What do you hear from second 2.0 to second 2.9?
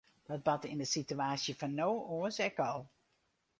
oars ek al.